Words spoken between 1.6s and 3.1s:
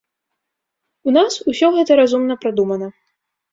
гэта разумна прадумана.